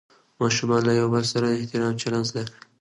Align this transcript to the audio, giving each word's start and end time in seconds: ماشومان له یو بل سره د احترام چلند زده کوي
ماشومان 0.39 0.81
له 0.87 0.93
یو 0.99 1.07
بل 1.13 1.23
سره 1.33 1.45
د 1.49 1.53
احترام 1.61 1.93
چلند 2.01 2.25
زده 2.29 2.41
کوي 2.45 2.53